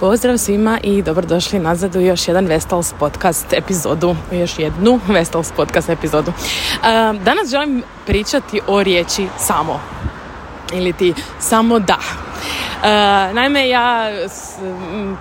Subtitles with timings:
[0.00, 5.88] Pozdrav svima i dobrodošli nazad u još jedan Vestals podcast epizodu, još jednu Vestals podcast
[5.88, 6.32] epizodu.
[7.24, 9.80] Danas želim pričati o riječi samo
[10.72, 11.98] ili ti samo da.
[12.80, 12.86] Uh,
[13.34, 14.10] naime, ja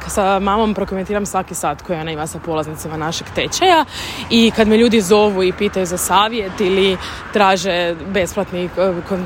[0.08, 3.86] sa mamom prokomentiram svaki sat koji ona ima sa polaznicima našeg tečaja
[4.30, 6.98] i kad me ljudi zovu i pitaju za savjet ili
[7.34, 8.70] traže besplatni,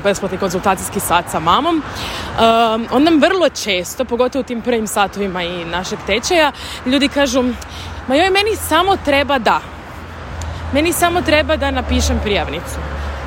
[0.04, 2.42] besplatni konzultacijski sat sa mamom, uh,
[2.90, 6.52] onda vrlo često, pogotovo u tim prvim satovima i našeg tečaja,
[6.86, 7.42] ljudi kažu
[8.08, 9.60] ma joj, meni samo treba da.
[10.72, 12.78] Meni samo treba da napišem prijavnicu.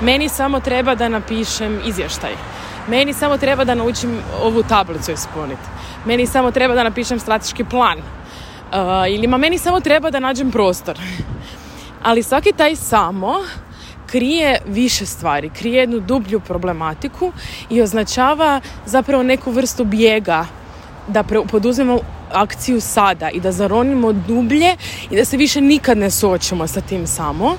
[0.02, 2.57] Meni samo treba da napišem izvještaj
[2.88, 5.62] meni samo treba da naučim ovu tablicu ispuniti.
[6.06, 7.98] Meni samo treba da napišem strateški plan.
[7.98, 8.04] Uh,
[9.10, 11.00] ili ma meni samo treba da nađem prostor.
[12.04, 13.34] Ali svaki taj samo
[14.08, 17.32] krije više stvari, krije jednu dublju problematiku
[17.70, 20.46] i označava zapravo neku vrstu bijega
[21.08, 22.00] da poduzmemo
[22.32, 24.76] akciju sada i da zaronimo dublje
[25.12, 27.56] i da se više nikad ne suočimo sa tim samo,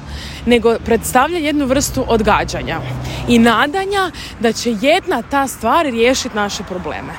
[0.47, 2.81] nego predstavlja jednu vrstu odgađanja
[3.29, 4.11] i nadanja
[4.41, 7.13] da će jedna ta stvar riješiti naše probleme.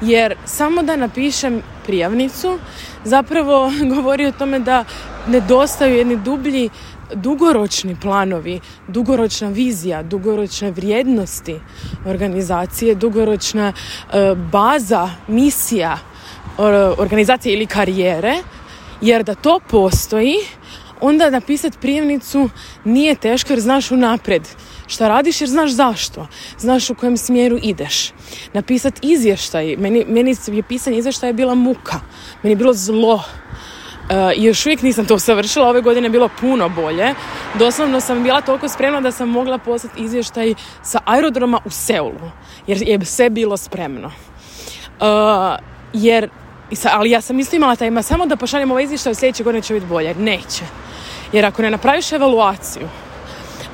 [0.00, 2.58] Jer samo da napišem prijavnicu
[3.04, 4.84] zapravo govori o tome da
[5.26, 6.70] nedostaju jedni dublji
[7.14, 11.60] dugoročni planovi, dugoročna vizija, dugoročne vrijednosti
[12.06, 15.98] organizacije, dugoročna e, baza, misija
[16.98, 18.34] organizacije ili karijere,
[19.00, 20.34] jer da to postoji,
[21.00, 22.50] onda napisati prijemnicu
[22.84, 24.42] nije teško jer znaš unaprijed
[24.90, 26.26] šta radiš jer znaš zašto.
[26.58, 28.12] Znaš u kojem smjeru ideš.
[28.52, 29.76] Napisati izvještaj.
[29.76, 32.00] Meni, meni je pisanje izvještaja bila muka.
[32.42, 33.22] Meni je bilo zlo.
[34.10, 35.68] E, I još uvijek nisam to savršila.
[35.68, 37.14] Ove godine je bilo puno bolje.
[37.58, 42.30] Doslovno sam bila toliko spremna da sam mogla poslati izvještaj sa aerodroma u Seulu.
[42.66, 44.06] Jer je sve bilo spremno.
[45.00, 46.28] Uh, jer
[46.92, 49.74] ali ja sam isto imala taj ima samo da pošaljem ovaj izvještaj sljedeće godine će
[49.74, 50.14] biti bolje.
[50.14, 50.64] Neće.
[51.32, 52.88] Jer ako ne napraviš evaluaciju,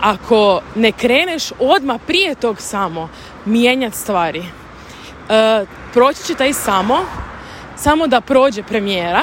[0.01, 3.09] ako ne kreneš odmah prije tog samo
[3.45, 6.99] mijenjati stvari, uh, proći će taj samo,
[7.77, 9.23] samo da prođe premijera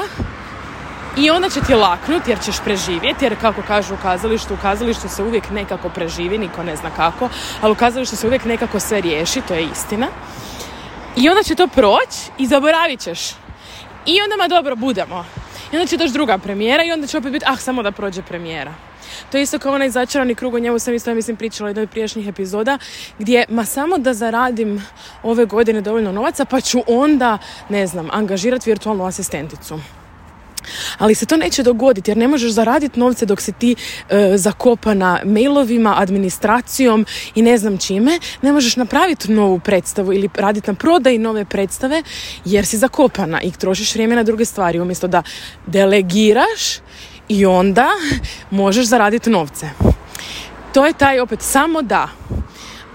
[1.17, 5.09] i onda će ti laknut jer ćeš preživjeti, jer kako kažu u kazalištu, u kazalištu
[5.09, 7.29] se uvijek nekako preživi, niko ne zna kako,
[7.61, 10.07] ali u kazalištu se uvijek nekako sve riješi, to je istina.
[11.17, 13.29] I onda će to proći i zaboravit ćeš
[14.05, 15.25] i onda ma dobro, budemo.
[15.71, 18.21] I onda će doći druga premijera i onda će opet biti, ah, samo da prođe
[18.21, 18.73] premijera.
[19.31, 21.87] To je isto kao onaj začarani krug, o njemu sam isto, mislim, pričala u jednoj
[21.87, 22.77] prijašnjih epizoda,
[23.19, 24.85] gdje, ma samo da zaradim
[25.23, 27.37] ove godine dovoljno novaca, pa ću onda,
[27.69, 29.79] ne znam, angažirati virtualnu asistenticu.
[30.97, 33.75] Ali se to neće dogoditi jer ne možeš zaraditi novce dok se ti
[34.09, 38.19] e, zakopana mailovima, administracijom i ne znam čime.
[38.41, 42.03] Ne možeš napraviti novu predstavu ili raditi na prodaji nove predstave
[42.45, 45.23] jer si zakopana i trošiš vrijeme na druge stvari umjesto da
[45.67, 46.79] delegiraš
[47.27, 47.89] i onda
[48.51, 49.69] možeš zaraditi novce.
[50.73, 52.09] To je taj opet samo da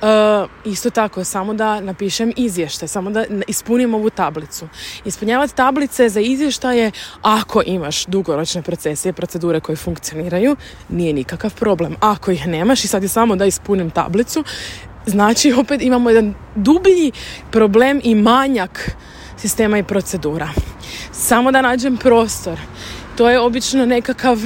[0.03, 4.69] Uh, isto tako, samo da napišem izvještaj, samo da ispunim ovu tablicu.
[5.05, 6.91] Ispunjavati tablice za izvještaje
[7.23, 10.57] ako imaš dugoročne procese i procedure koje funkcioniraju,
[10.89, 11.97] nije nikakav problem.
[12.01, 14.45] Ako ih nemaš i sad je samo da ispunim tablicu,
[15.07, 17.13] znači opet imamo jedan dublji
[17.51, 18.91] problem i manjak
[19.37, 20.49] sistema i procedura.
[21.13, 22.59] Samo da nađem prostor.
[23.17, 24.39] To je obično nekakav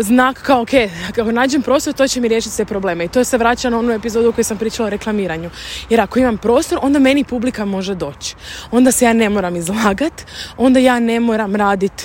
[0.00, 0.68] znak kao ok,
[1.08, 3.04] ako nađem prostor to će mi riješiti sve probleme.
[3.04, 5.50] I to se vraća na onu epizodu u kojoj sam pričala o reklamiranju.
[5.90, 8.34] Jer ako imam prostor onda meni publika može doći.
[8.70, 10.22] Onda se ja ne moram izlagat
[10.56, 12.04] onda ja ne moram raditi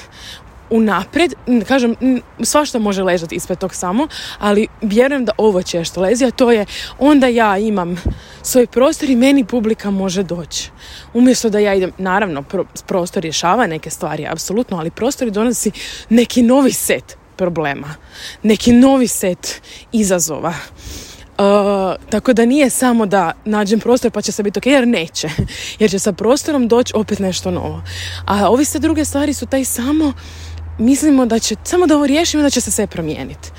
[0.70, 1.34] unaprijed,
[1.68, 1.96] kažem,
[2.44, 4.08] svašta može ležati ispred tog samo,
[4.40, 6.66] ali vjerujem da ovo će što lezi, a to je
[7.00, 8.02] onda ja imam
[8.42, 10.70] svoj prostor i meni publika može doći.
[11.14, 12.44] Umjesto da ja idem, naravno,
[12.88, 15.72] prostor rješava neke stvari, apsolutno, ali prostor donosi
[16.10, 17.96] neki novi set problema,
[18.44, 19.62] neki novi set
[19.92, 20.54] izazova.
[21.40, 21.46] Uh,
[22.10, 25.30] tako da nije samo da nađem prostor pa će se biti ok, jer neće.
[25.80, 27.82] Jer će sa prostorom doći opet nešto novo.
[28.26, 30.14] A ovi sve druge stvari su taj samo
[30.80, 33.50] mislimo da će, samo da ovo riješimo da će se sve promijeniti.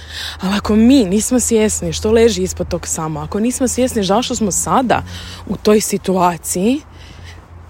[0.41, 4.50] Ali ako mi nismo svjesni što leži ispod tog samo, ako nismo svjesni zašto smo
[4.50, 5.03] sada
[5.49, 6.81] u toj situaciji,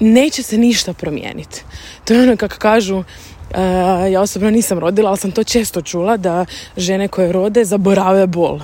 [0.01, 1.63] neće se ništa promijeniti.
[2.05, 3.05] To je ono kako kažu,
[4.13, 6.45] ja osobno nisam rodila, ali sam to često čula da
[6.77, 8.61] žene koje rode zaborave bol.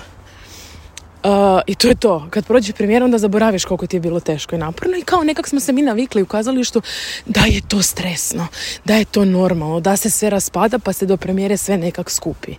[1.67, 2.27] I to je to.
[2.31, 4.97] Kad prođe premijer, onda zaboraviš koliko ti je bilo teško i naporno.
[4.97, 6.83] I kao nekak smo se mi navikli u kazalištu
[7.27, 8.47] da je to stresno,
[8.85, 12.55] da je to normalno, da se sve raspada pa se do premijere sve nekak skupi.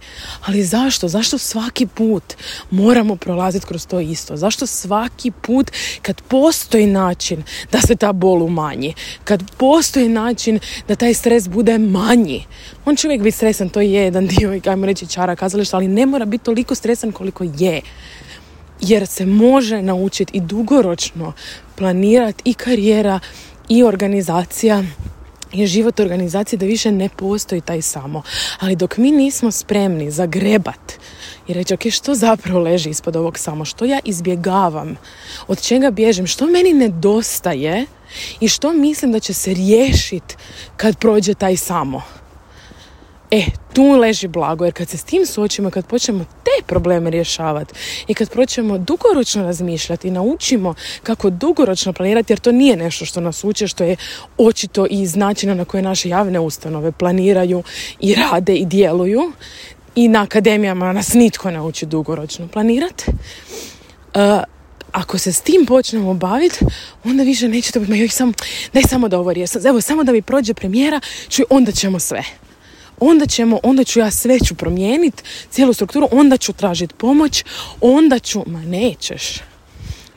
[0.46, 1.08] Ali zašto?
[1.08, 2.24] Zašto svaki put
[2.72, 4.38] moramo prolaziti kroz to isto?
[4.38, 5.72] Zašto svaki put
[6.02, 8.94] kad postoji način da se ta bol umanji,
[9.24, 12.46] kad postoji način da taj stres bude manji,
[12.86, 16.06] on će uvijek biti stresan, to je jedan dio, ajmo reći, čara kazališta, ali ne
[16.06, 17.82] mora biti toliko stresan koliko je
[18.82, 21.34] jer se može naučiti i dugoročno
[21.76, 23.20] planirati i karijera
[23.70, 24.84] i organizacija
[25.54, 28.22] i život organizacije da više ne postoji taj samo.
[28.60, 30.94] Ali dok mi nismo spremni zagrebat
[31.48, 34.98] i reći ok, što zapravo leži ispod ovog samo, što ja izbjegavam,
[35.48, 37.86] od čega bježem, što meni nedostaje
[38.40, 40.36] i što mislim da će se riješiti
[40.78, 42.02] kad prođe taj samo.
[43.32, 47.74] E, tu leži blago, jer kad se s tim suočimo, kad počnemo te probleme rješavati
[48.08, 53.22] i kad počnemo dugoročno razmišljati i naučimo kako dugoročno planirati, jer to nije nešto što
[53.22, 53.96] nas uče, što je
[54.38, 57.64] očito i iz načina na koje naše javne ustanove planiraju
[58.00, 59.32] i rade i djeluju,
[59.96, 63.06] i na akademijama nas nitko ne uči dugoročno planirati.
[63.08, 64.22] Uh,
[64.92, 66.60] ako se s tim počnemo baviti,
[67.04, 68.34] onda više nećete biti, sam,
[68.74, 72.24] daj samo da ovo riješim, evo samo da mi prođe premijera, čuj, onda ćemo sve
[73.00, 77.44] onda ćemo, onda ću ja sve ću promijeniti, cijelu strukturu, onda ću tražiti pomoć,
[77.82, 79.42] onda ću, ma nećeš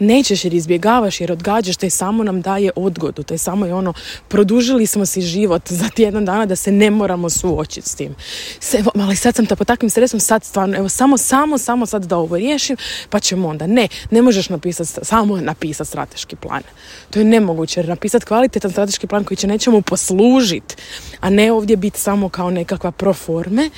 [0.01, 3.93] nećeš jer izbjegavaš jer odgađaš, taj samo nam daje odgodu, taj samo je ono,
[4.29, 8.15] produžili smo si život za tjedan dana da se ne moramo suočiti s tim.
[8.61, 12.05] Se, ali sad sam ta po takvim stresom, sad stvarno, evo samo, samo, samo sad
[12.05, 12.77] da ovo riješim,
[13.11, 13.67] pa ćemo onda.
[13.67, 16.63] Ne, ne možeš napisati, samo napisati strateški plan.
[17.11, 20.77] To je nemoguće jer napisati kvalitetan strateški plan koji će nećemo poslužiti,
[21.21, 23.71] a ne ovdje biti samo kao nekakva proforme,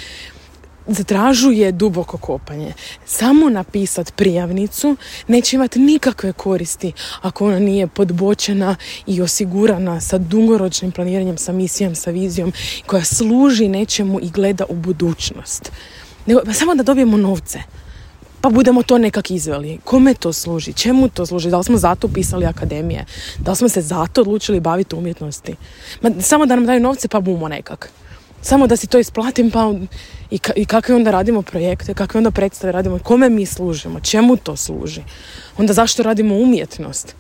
[0.87, 2.73] zatražuje duboko kopanje.
[3.07, 4.97] Samo napisat prijavnicu
[5.29, 8.77] neće imati nikakve koristi ako ona nije podbočena
[9.07, 12.53] i osigurana sa dugoročnim planiranjem, sa misijom, sa vizijom
[12.87, 15.73] koja služi nečemu i gleda u budućnost.
[16.27, 17.59] Nego, pa samo da dobijemo novce.
[18.41, 19.79] Pa budemo to nekak izveli.
[19.85, 20.73] Kome to služi?
[20.73, 21.51] Čemu to služi?
[21.51, 23.05] Da li smo zato pisali akademije?
[23.39, 25.55] Da li smo se zato odlučili baviti umjetnosti?
[26.01, 27.91] Ma, samo da nam daju novce pa bumo nekak.
[28.43, 29.75] Samo da si to isplatim pa
[30.31, 34.37] i, ka, i kakve onda radimo projekte, kakve onda predstave radimo, kome mi služimo, čemu
[34.37, 35.03] to služi.
[35.59, 37.15] Onda zašto radimo umjetnost?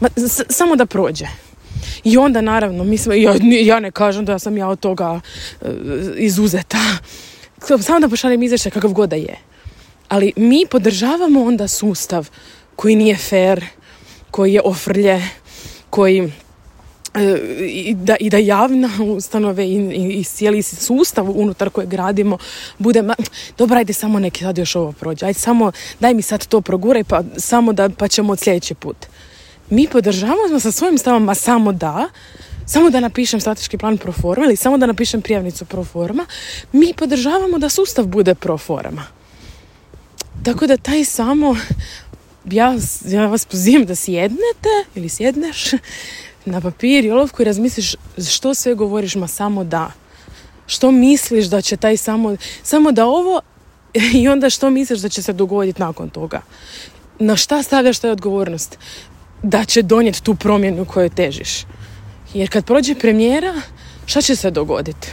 [0.00, 0.08] Ma,
[0.48, 1.26] samo da prođe.
[2.04, 5.68] I onda naravno, mi smo, ja, ja ne kažem da sam ja od toga uh,
[6.16, 6.78] izuzeta.
[7.80, 9.38] Samo da pošaljem izvješće kakav god da je.
[10.08, 12.28] Ali mi podržavamo onda sustav
[12.76, 13.64] koji nije fair,
[14.30, 15.22] koji je ofrlje,
[15.90, 16.32] koji
[17.60, 22.38] i da, i da javna ustanove i, i, i cijeli sustav unutar koje gradimo
[22.78, 23.14] bude, ma,
[23.58, 27.04] dobro, ajde samo neki sad još ovo prođe, ajde samo, daj mi sad to proguraj
[27.04, 28.96] pa samo da, pa ćemo od sljedeći put.
[29.70, 32.08] Mi podržavamo sa svojim stavom, ma samo da,
[32.66, 36.26] samo da napišem strateški plan pro forma ili samo da napišem prijavnicu pro forma,
[36.72, 39.06] mi podržavamo da sustav bude pro forma.
[40.42, 41.56] Tako da taj samo,
[42.50, 42.74] ja,
[43.06, 45.70] ja vas pozivam da sjednete ili sjedneš
[46.46, 47.94] na papir i olovku i razmisliš
[48.30, 49.90] što sve govoriš, ma samo da.
[50.66, 53.40] Što misliš da će taj samo, samo da ovo
[54.20, 56.40] i onda što misliš da će se dogoditi nakon toga.
[57.18, 58.78] Na šta stavljaš taj odgovornost?
[59.42, 61.64] Da će donijeti tu promjenu koju težiš.
[62.34, 63.54] Jer kad prođe premijera,
[64.06, 65.08] šta će se dogoditi?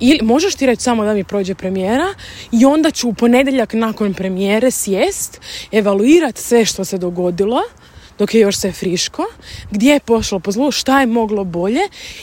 [0.00, 2.14] Ili možeš ti reći samo da mi prođe premijera
[2.52, 5.40] i onda ću u ponedjeljak nakon premijere sjest,
[5.72, 7.60] evaluirati sve što se dogodilo
[8.18, 9.24] dok je još sve friško,
[9.70, 11.80] gdje je pošlo po zlu, šta je moglo bolje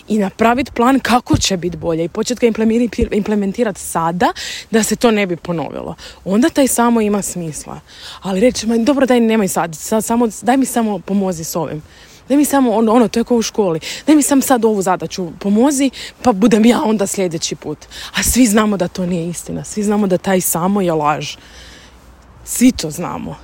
[0.07, 2.63] i napraviti plan kako će biti bolje i početi ga
[3.11, 4.33] implementirati sada
[4.71, 5.95] da se to ne bi ponovilo.
[6.25, 7.79] Onda taj samo ima smisla.
[8.21, 11.81] Ali reći, ma, dobro daj nemoj sad, sad samo, daj mi samo pomozi s ovim.
[12.27, 13.79] Daj mi samo ono, ono, to je kao u školi.
[14.07, 17.77] Daj mi sam sad ovu zadaću pomozi, pa budem ja onda sljedeći put.
[18.15, 19.63] A svi znamo da to nije istina.
[19.63, 21.35] Svi znamo da taj samo je laž.
[22.45, 23.35] Svi to znamo.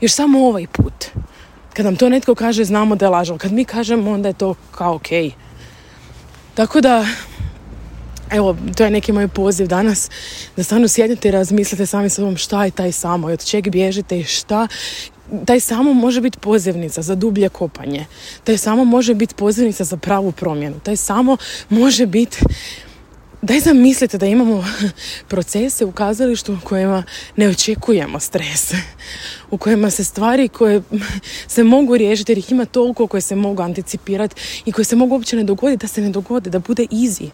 [0.00, 1.04] Još samo ovaj put.
[1.74, 3.38] Kad nam to netko kaže, znamo da je lažno.
[3.38, 5.08] Kad mi kažemo, onda je to kao ok.
[6.54, 7.06] Tako da,
[8.30, 10.10] evo, to je neki moj poziv danas,
[10.56, 14.18] da stvarno sjednete i razmislite sami sobom šta je taj samo i od čeg bježite
[14.18, 14.68] i šta
[15.46, 18.06] taj samo može biti pozivnica za dublje kopanje.
[18.44, 20.80] Taj samo može biti pozivnica za pravu promjenu.
[20.80, 21.36] Taj samo
[21.68, 22.38] može biti
[23.44, 24.64] daj zamislite da imamo
[25.28, 27.02] procese u kazalištu u kojima
[27.36, 28.72] ne očekujemo stres,
[29.50, 30.82] u kojima se stvari koje
[31.54, 35.14] se mogu riješiti jer ih ima toliko koje se mogu anticipirati i koje se mogu
[35.14, 37.28] uopće ne dogoditi da se ne dogode, da bude easy.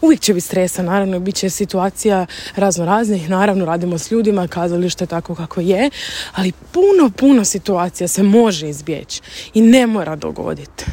[0.00, 5.04] Uvijek će biti stresa, naravno, bit će situacija razno raznih, naravno radimo s ljudima, kazalište
[5.04, 5.90] je tako kako je,
[6.32, 9.20] ali puno, puno situacija se može izbjeći
[9.54, 10.84] i ne mora dogoditi.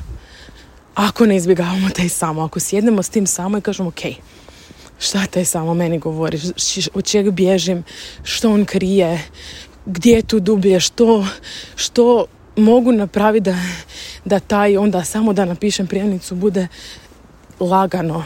[0.95, 4.01] Ako ne izbjegavamo taj samo, ako sjednemo s tim samo i kažemo, ok,
[5.03, 6.39] šta taj samo meni govori,
[6.93, 7.83] od čega bježim,
[8.23, 9.19] što on krije,
[9.85, 11.27] gdje je tu dublje, što,
[11.75, 13.57] što mogu napraviti da,
[14.25, 16.67] da taj onda samo da napišem prijavnicu bude
[17.59, 18.25] lagano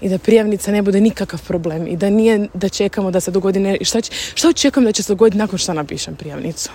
[0.00, 3.60] i da prijavnica ne bude nikakav problem i da nije da čekamo da se dogodi
[3.60, 6.70] ne, šta, će, šta očekujem da će se dogoditi nakon što napišem prijavnicu.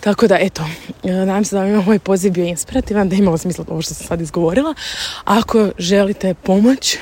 [0.00, 0.62] Tako da, eto,
[1.04, 3.82] e, nadam se da vam ima moj poziv bio inspirativan, da je imalo smisla ovo
[3.82, 4.74] što sam sad izgovorila.
[5.24, 6.98] Ako želite pomoć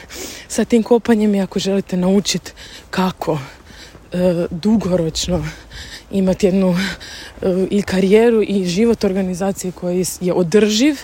[0.49, 2.53] sa tim kopanjem i ako želite naučiti
[2.91, 3.39] kako
[4.13, 5.45] e, dugoročno
[6.11, 6.77] imati jednu
[7.43, 10.97] e, i karijeru i život organizacije koji je održiv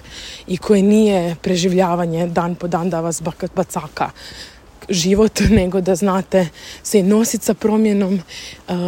[0.47, 3.23] i koji nije preživljavanje dan po dan da vas
[3.55, 4.11] bacaka
[4.89, 6.49] život, nego da znate
[6.83, 8.21] se nositi sa promjenom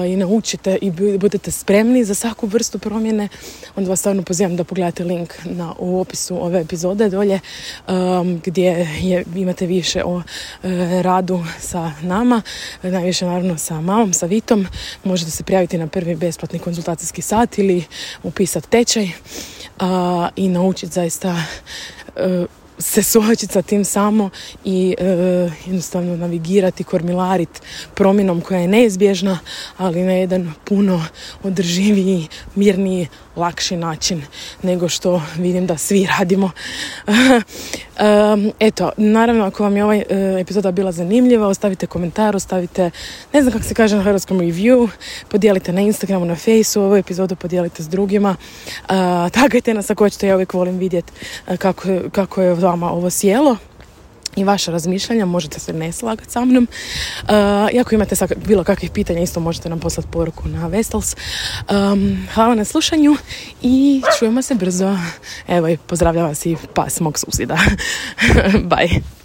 [0.09, 3.29] i naučite i budete spremni za svaku vrstu promjene,
[3.77, 7.41] onda vas stvarno pozivam da pogledate link na, u opisu ove epizode dolje
[8.45, 10.23] gdje je, imate više o
[10.63, 12.43] e, radu sa nama,
[12.83, 14.67] najviše naravno sa mamom, sa Vitom.
[15.05, 17.85] Možete se prijaviti na prvi besplatni konzultacijski sat ili
[18.23, 19.09] upisati tečaj
[20.37, 21.37] i naučiti zaista
[22.79, 24.31] se suočiti sa tim samo
[24.65, 25.05] i e,
[25.67, 27.61] jednostavno navigirati, kormilariti
[27.95, 29.39] promjenom koja je neizbježna,
[29.77, 31.05] ali na jedan puno
[31.43, 34.23] održiviji, mirniji, lakši način
[34.63, 36.51] nego što vidim da svi radimo.
[38.61, 40.05] Eto, naravno ako vam je ovaj e,
[40.41, 42.91] epizoda bila zanimljiva, ostavite komentar, ostavite,
[43.33, 44.89] ne znam kako se kaže na hrvatskom review,
[45.29, 48.37] podijelite na Instagramu, na Faceu, ovu epizodu podijelite s drugima.
[49.33, 51.13] Tagajte nas ako hoćete, ja uvijek volim vidjeti
[51.49, 53.57] e, kako, kako je vama ovo sjelo
[54.37, 56.69] i vaša razmišljanja, možete se ne slagati sa mnom.
[57.23, 57.29] Uh,
[57.81, 58.15] ako imate
[58.47, 61.17] bilo kakvih pitanja, isto možete nam poslati poruku na Vestals.
[61.71, 63.17] Um, hvala na slušanju
[63.63, 64.99] i čujemo se brzo.
[65.49, 67.59] Evo i pozdravljam vas i pas mog susjeda.
[68.71, 69.16] Bye.